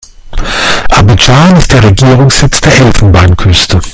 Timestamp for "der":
1.71-1.83, 2.61-2.75